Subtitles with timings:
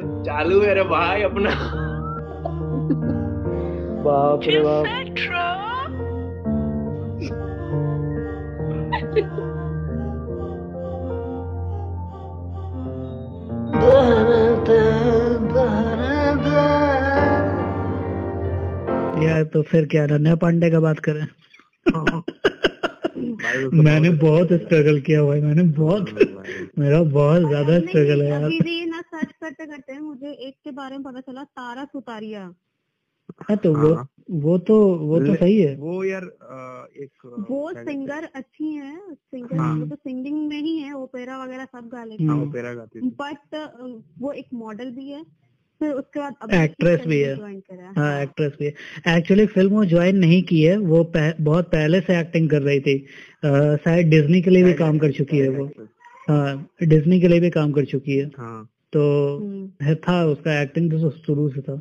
[0.00, 1.50] चालू है रे भाई अपना।
[4.04, 4.86] बाप रे बाप।
[19.24, 21.26] यार तो फिर क्या अनन्या पांडे का बात करें।
[23.74, 26.06] मैंने बहुत स्ट्रगल किया भाई मैंने बहुत
[26.78, 28.50] मेरा बहुत ज़्यादा स्ट्रगल है यार।
[30.40, 32.42] एक के बारे में पता चला तारा सुतारिया।
[33.48, 36.24] हाँ तो वो हाँ। वो तो वो तो सही है। वो यार
[37.02, 37.72] एक वो?
[37.76, 42.04] सिंगर अच्छी है सिंगर हाँ। वो तो सिंगिंग में ही है ओपेरा वगैरह सब गा
[42.04, 45.22] लेती हाँ। ओपेरा गाती थी। बट वो एक मॉडल भी है
[45.80, 49.46] फिर उसके बाद अब Actress भी है। ज्वाइन करा। है हाँ। एक्ट्रेस भी है। एक्चुअली
[49.46, 52.98] फ़िल्म वो ज्वाइन नहीं की है वो पह, बहुत पहले से एक्टिंग कर रही थी।
[53.84, 55.70] शायद डिज्नी के लिए भी काम कर चुकी है वो।
[56.28, 59.02] हाँ डिज्नी के लिए भी काम कर चुकी है। हाँ। तो
[59.38, 61.80] हम्म। है था उसका एक्टिंग तो शुरू से था।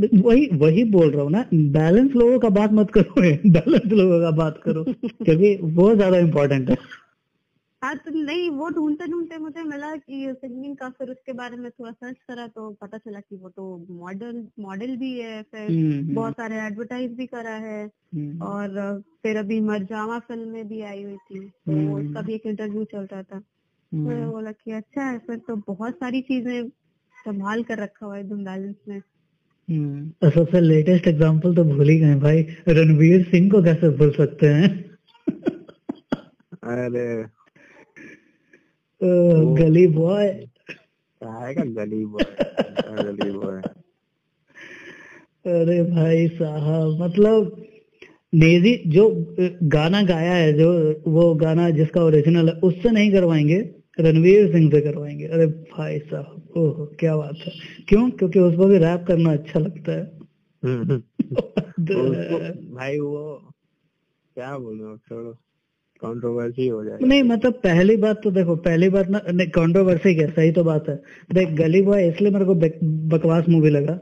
[0.00, 3.14] वही वही बोल रहा हूँ ना बैलेंस लोगों का बात मत करो
[3.50, 6.76] बैलेंस लोगों का बात करो क्योंकि वो ज़्यादा इम्पोर्टेंट है।
[7.82, 11.70] हाँ तो नहीं वो ढूंढते ढूंढते मुझे मिला कि सिंगिंग का फिर उसके बारे में
[11.70, 16.14] थोड़ा सर्च करा तो पता चला कि वो तो मॉडल मॉडल भी है फिर हम्म,
[16.14, 21.02] बहुत सारे एडवर्टाइज भी करा है हम्म, और फिर अभी मरजावा फ़िल्म में भी आई
[21.02, 23.42] हुई थी तो हम्म। उसका भी एक इंटरव्यू चल रहा था।
[23.94, 26.68] मैंने हम्म, बोला कि अच्छा है फिर तो बहुत सारी चीज़ें
[27.16, 29.00] संभाल कर रखा हुआ है एकदम बैलेंस में।
[29.68, 34.46] हम्म। सबसे लेटेस्ट एग्जांपल तो भूल ही गए भाई रणवीर सिंह को कैसे भूल सकते
[34.46, 34.68] हैं?
[36.64, 37.24] अरे।
[39.58, 40.28] गली बॉय
[41.20, 42.24] गली बॉय
[43.02, 43.60] गली बॉय
[45.52, 47.62] अरे भाई साहब मतलब
[48.34, 49.08] नेजी जो
[49.62, 50.68] गाना गाया है जो
[51.06, 53.81] वो गाना जिसका ओरिजिनल है उससे नहीं करवाएँगे?
[54.00, 57.52] रणवीर सिंह से करवाएँगे। अरे भाई साहब ओह क्या बात है।
[57.88, 58.10] क्यों?
[58.10, 60.22] क्योंकि उसको भी रैप करना अच्छा लगता है।
[62.74, 63.42] भाई वो
[64.34, 65.38] क्या बोलूँ छोड़ो
[66.02, 70.28] कंट्रोवर्सी हो जाएगा। नहीं मतलब पहली बात तो देखो पहली बात ना नहीं कंट्रोवर्सी क्या
[70.28, 71.02] सही तो बात है।
[71.32, 72.54] देख गली बॉय इसलिए मेरे को
[73.08, 74.00] बकवास मूवी लगा।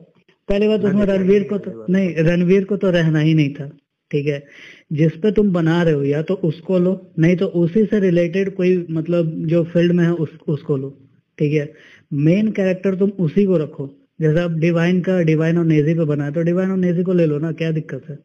[0.49, 3.71] पहली बात उसमें रणवीर को तो नहीं रणवीर को तो रहना ही नहीं था।
[4.11, 4.47] ठीक है?
[4.93, 8.55] जिस पे तुम बना रहे हो या तो उसको लो नहीं तो उसी से रिलेटेड
[8.55, 10.91] कोई मतलब जो फ़ील्ड में है उस, उसको लो
[11.39, 11.73] ठीक है?
[12.13, 16.25] मेन कैरेक्टर तुम उसी को रखो। जैसे आप डिवाइन का डिवाइन और नेजी पे बना
[16.25, 18.17] है तो डिवाइन और नेजी को ले लो ना क्या दिक्कत है?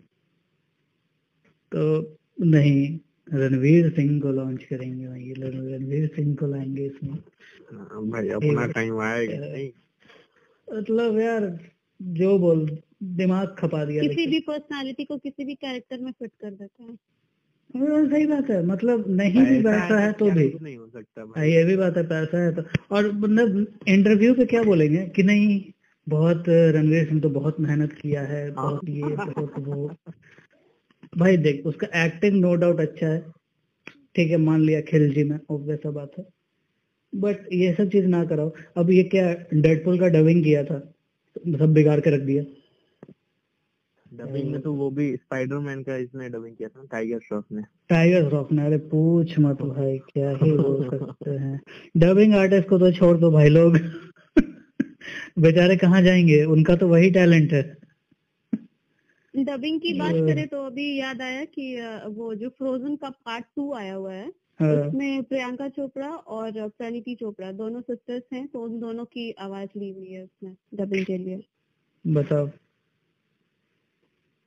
[1.71, 2.99] तो नहीं
[3.33, 8.99] रणवीर सिंह को लॉन्च करेंगे भाई रणवीर सिंह को लाएँगे इसमें। हाँ, भाई अपना टाइम
[8.99, 9.81] आएगा
[10.77, 11.59] मतलब यार
[12.01, 16.51] जो बोल दिमाग खपा दिया किसी। भी पर्सनालिटी को किसी भी कैरेक्टर में फिट कर
[16.51, 17.15] देता है।
[17.75, 21.45] हाँ, सही बात है मतलब नहीं भी वैसा है तो भी। नहीं हो सकता हाँ,
[21.45, 25.63] ये भी बात है पैसा है तो। और मतलब इंटरव्यू पे क्या बोलेंगे कि नहीं
[26.09, 29.95] बहुत रणवीर सिंह तो बहुत मेहनत किया है बहुत ये बहुत वो।
[31.17, 33.25] भाई देख उसका एक्टिंग नो डाउट अच्छा है।
[34.15, 36.25] ठीक है मान लिया खिलजी में वैसा बात है।
[37.15, 40.93] बट ये सब चीज़ ना कराओ। अब ये क्या डेडपुल का डबिंग किया था
[41.47, 42.43] सब बिगाड़ के रख दिया।
[44.17, 47.61] डबिंग में तो वो भी स्पाइडरमैन का इसने डबिंग किया था ना, टाइगर श्रॉफ ने।
[47.89, 51.61] टाइगर श्रॉफ ने अरे पूछ मत भाई क्या ही बोल सकते हैं।
[51.97, 53.77] डबिंग आर्टिस्ट को तो छोड़ दो भाई लोग।
[55.39, 56.43] बेचारे कहाँ जाएँगे?
[56.43, 57.77] उनका तो वही टैलेंट है।
[59.35, 63.45] डबिंग की बात हम्म। करें तो अभी याद आया कि वो जो फ्रोजन का पार्ट
[63.55, 68.59] टू आया हुआ है हाँ, उसमें प्रियंका चोपड़ा और प्रणीति चोपड़ा दोनों सिस्टर्स हैं तो
[68.59, 71.43] उन दोनों की आवाज़ ली हुई है उसमें डबिंग के लिए।
[72.07, 72.49] बताओ।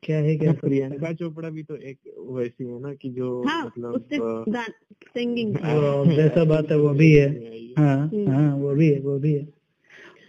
[0.09, 0.61] क्या है क्या हैं?
[0.61, 4.19] प्रियंका चोपड़ा भी तो एक वैसी है ना कि जो हाँ मतलब उससे
[5.05, 5.57] सिंगिंग
[6.17, 7.29] जैसा बात है वो भी है।
[7.79, 9.45] हाँ हम्म। हाँ वो भी है वो भी है।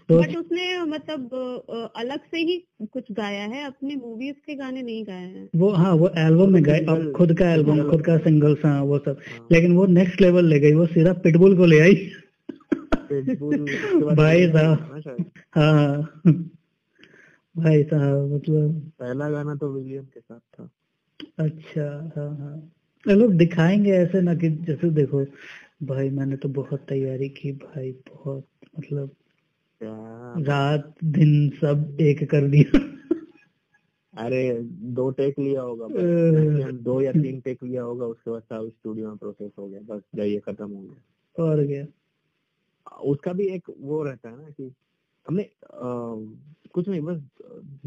[0.10, 1.30] तो बट उसने मतलब
[1.96, 2.58] अलग से ही
[2.94, 6.64] कुछ गाया है अपने मूवीज़ के गाने नहीं गाए हैं। वो हाँ वो एल्बम में
[6.64, 9.20] गए अब खुद का एल्बम खुद का सिंगल्स हाँ वो सब।
[9.52, 11.96] लेकिन वो नेक्स्ट लेवल ले गई वो सीधा पिटबुल को ले आई।
[14.16, 15.02] भाई साहब।
[15.56, 16.50] हाँ हाँ।
[17.60, 20.70] भाई साहब मतलब पहला गाना तो विलियम के साथ था।
[21.40, 25.26] अच्छा हाँ हाँ। लोग दिखाएँगे ऐसे ना कि जैसे देखो
[25.84, 28.48] भाई मैंने तो बहुत तैयारी की भाई बहुत
[28.80, 29.16] मतलब
[30.48, 32.80] रात दिन सब एक कर दिया।
[34.14, 34.60] अरे
[34.98, 35.88] दो टेक लिया होगा।
[36.72, 40.02] दो या तीन टेक लिया होगा उसके बाद सब स्टूडियो में प्रोसेस हो गया बस
[40.16, 41.86] जाइए खत्म हो गया। और क्या?
[43.02, 44.72] उसका भी एक वो रहता है ना कि
[45.28, 46.28] हमने अ,
[46.74, 47.22] कुछ नहीं बस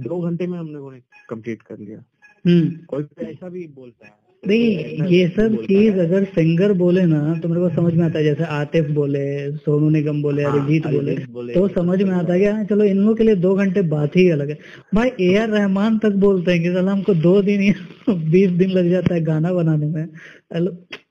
[0.02, 0.92] दो घंटे में हमने वो
[1.28, 2.04] कंप्लीट कर लिया।
[2.46, 7.48] हम्म। कोई ऐसा भी बोलता है नहीं ये सब चीज़ अगर सिंगर बोले ना तो
[7.48, 11.14] मेरे को समझ में आता है जैसे आतिफ बोले सोनू निगम बोले हाँ, अरिजीत बोले
[11.30, 14.16] बोले। तो समझ में आता है हाँ, चलो इन लोगों के लिए दो घंटे बात
[14.16, 14.58] ही अलग है।
[14.94, 17.74] भाई ए आर रहमान तक बोलते हैं कि चलो हमको दो दिन या
[18.30, 20.08] बीस दिन लग जाता है गाना बनाने में।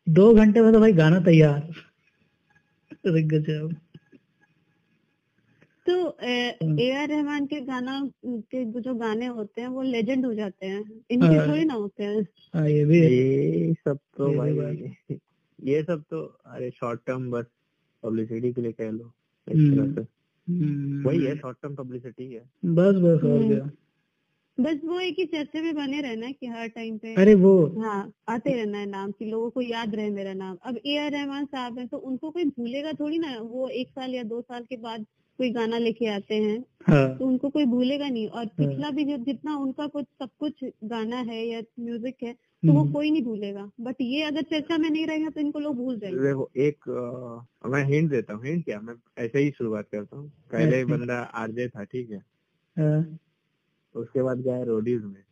[0.10, 1.70] दो घंटे में तो भाई गाना तैयार।
[3.08, 3.76] गजब
[5.92, 10.34] तो हम्म। ए आर रहमान के गाना के जो गाने होते हैं वो लेजेंड हो
[10.34, 12.22] जाते हैं। इनके हाँ। थोड़ी ना होते हैं।
[12.54, 15.20] हाँ ये भी ये सब तो ये भी भाई
[15.60, 17.46] ये सब तो अरे शॉर्ट टर्म बस
[18.04, 19.12] पब्लिसिटी के लिए कह लो
[19.48, 20.06] हम्म।
[20.48, 23.70] हम्म, वही है शॉर्ट टर्म पब्लिसिटी है। बस बस और हम्म। क्या।
[24.58, 27.54] बस वो एक ही चर्चे में बने रहना है कि हर टाइम पे अरे वो
[27.82, 31.12] हाँ आते रहना है नाम कि लोगों को याद रहे मेरा नाम। अब ए आर
[31.12, 33.38] रहमान साहब है तो उनको कोई भूलेगा थोड़ी ना?
[33.40, 35.06] वो एक साल या दो साल के बाद
[35.42, 36.58] कोई गाना लेके आते हैं
[36.88, 40.64] हाँ। तो उनको कोई भूलेगा नहीं। और पिछला भी जो जितना उनका कुछ सब कुछ
[40.84, 44.78] गाना है या म्यूज़िक है तो वो हम्म। कोई नहीं भूलेगा। बट ये अगर चर्चा
[44.78, 46.90] में नहीं रहेगा तो इनको लोग भूल जाएँगे। देखो एक
[47.64, 48.80] आ, मैं हिंट देता हूँ हिंट क्या?
[48.82, 52.22] मैं ऐसे ही शुरुआत करता हूँ। पहले अच्छा। बंदा आरजे था ठीक है?
[52.78, 53.20] हाँ।
[53.96, 55.31] उसके बाद गया रोडीज में। हाँ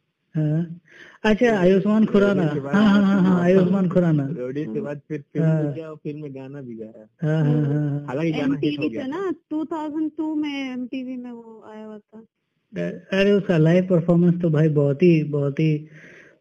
[1.24, 2.44] अच्छा आयुष्मान खुराना।
[2.74, 5.96] हाँ हाँ हाँ हाँ आयुष्मान खुराना। रोडीज के बाद फिर फ़िल्म हाँ। में गया और
[5.96, 9.32] फ़िल्म में गाना भी गाया। हाँ हाँ हाँ हाँ। हालाँकि गाना हिट हो गया। ना
[9.32, 12.20] 2002 में एमटीवी में वो आया हुआ था।
[13.20, 15.88] अरे उसका लाइव परफॉर्मेंस तो भाई बहुत ही बहुत ही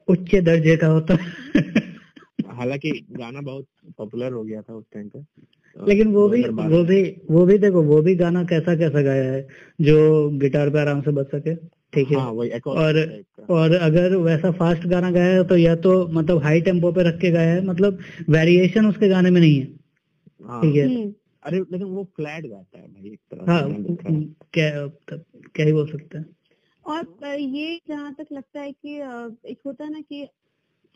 [0.08, 1.62] उच्च दर्जे का होता। है
[2.48, 3.66] हालाँकि गाना बहुत
[3.98, 5.18] पॉपुलर हो गया था उस टाइम पे।
[5.88, 9.48] लेकिन वो भी वो भी वो भी देखो वो भी गाना कैसा कैसा गाया है
[9.80, 14.86] जो गिटार पे आराम से बज सके। ठीक है। हाँ और और अगर वैसा फास्ट
[14.86, 17.98] गाना गाया है तो या तो मतलब हाई टेंपो पे रख के गाया है मतलब
[18.30, 19.66] वेरिएशन उसके गाने में नहीं है।
[20.46, 21.12] हाँ। ठीक है। हम्म,
[21.42, 23.68] अरे लेकिन वो फ्लैट गाता है भाई एक तरह हाँ।
[24.52, 24.86] क्या
[25.54, 26.26] क्या ही बोल सकते हैं।
[26.84, 28.96] और ये जहाँ तक लगता है कि
[29.50, 30.28] एक होता है ना कि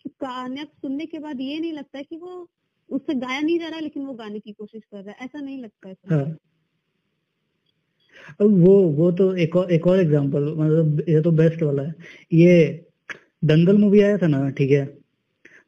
[0.09, 2.49] गाना सुनने के बाद ये नहीं लगता है कि वो
[2.91, 5.41] उससे गाया नहीं जा रहा है लेकिन वो गाने की कोशिश कर रहा है। ऐसा
[5.41, 6.37] नहीं लगता है। हाँ।
[8.41, 11.95] अब वो वो तो एक और एक और एग्जांपल मतलब ये तो बेस्ट वाला है।
[12.33, 12.85] ये
[13.45, 14.85] दंगल मूवी आया था ना ठीक है?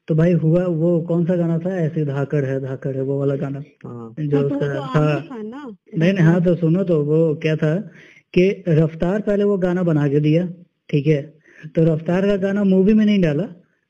[0.08, 1.76] तो भाई हुआ वो कौन सा गाना था?
[1.76, 5.20] ऐसे धाकड़ है धाकड़ है वो वाला गाना। हाँ। जो हाँ, तो उसका तो हाँ।
[5.20, 5.76] खान ना?
[5.98, 7.76] नहीं नहीं हाँ तो सुनो तो वो क्या था
[8.34, 10.46] कि रफ्तार पहले वो गाना बना के दिया
[10.90, 11.22] ठीक है?
[11.74, 13.42] तो रफ्तार का गाना मूवी में नहीं डाला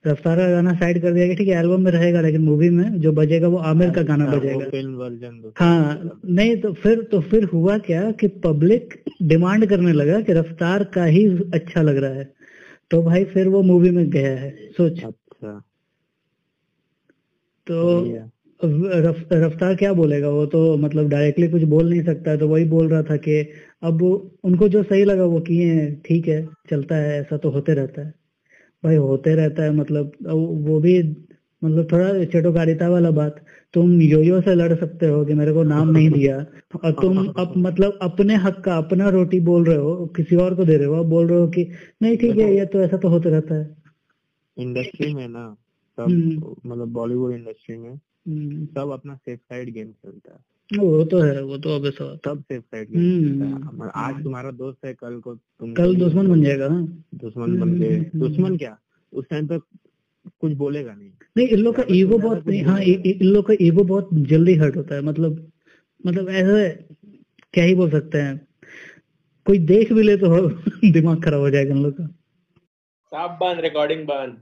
[0.06, 3.12] रफ्तार का गाना साइड कर दिया ठीक है एल्बम में रहेगा लेकिन मूवी में जो
[3.12, 7.44] बजेगा वो आमिर का गाना अच्छा, बजेगा। फ़िल्म वर्जन हाँ नहीं तो फिर तो फिर
[7.44, 12.32] हुआ क्या कि पब्लिक डिमांड करने लगा कि रफ्तार का ही अच्छा लग रहा है।
[12.90, 15.62] तो भाई फिर वो मूवी में गया है सोच। अच्छा।
[17.66, 18.00] तो
[18.64, 20.28] रफ, रफ्तार क्या बोलेगा?
[20.28, 23.40] वो तो मतलब डायरेक्टली कुछ बोल नहीं सकता तो वही बोल रहा था कि
[23.82, 24.02] अब
[24.44, 28.06] उनको जो सही लगा वो किए हैं ठीक है चलता है ऐसा तो होते रहता
[28.06, 28.23] है।
[28.84, 30.12] भाई होते रहता है मतलब
[30.66, 31.02] वो भी
[31.64, 33.44] मतलब थोड़ा चटोकारिता वाला बात
[33.74, 36.36] तुम योयो से लड़ सकते हो कि मेरे को नाम नहीं दिया
[36.84, 40.64] और तुम अब मतलब अपने हक का अपना रोटी बोल रहे हो किसी और को
[40.64, 41.70] दे रहे हो अब बोल रहे हो कि
[42.02, 43.76] नहीं ठीक है ये तो ऐसा तो होते रहता है।
[44.58, 45.56] इंडस्ट्री में ना
[45.98, 51.04] सब हम्म। मतलब बॉलीवुड इंडस्ट्री में हम्म, सब अपना सेफ़ साइड गेम खेलता है। वो
[51.04, 54.94] तो है वो तो है। सब सेफ़ साइड गेम हम्म। है आज तुम्हारा दोस्त है
[54.94, 56.82] कल को तुम कल दुश्मन बन जाएगा हाँ
[57.14, 58.78] दुश्मन बन के। हम्म। दुश्मन क्या?
[59.12, 59.58] उस टाइम पे
[60.40, 63.84] कुछ बोलेगा नहीं। नहीं इन लोग का ईगो बहुत नहीं हाँ इन लोग का ईगो
[63.84, 65.52] बहुत जल्दी हर्ट होता है। मतलब
[66.06, 66.70] मतलब ऐसे
[67.54, 68.46] क्या ही बोल सकते हैं।
[69.46, 70.28] कोई देख भी ले तो
[70.92, 72.06] दिमाग खराब हो जाएगा इन लोग का।
[73.12, 74.36] साफ़ बंद रिकॉर्डिंग बंद।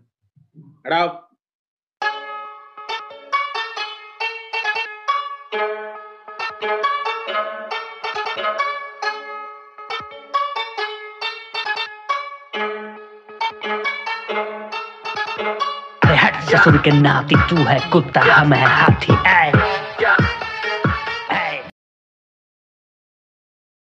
[16.52, 19.61] ससुर के नाती तू है कुत्ता हम है हाथी ऐ।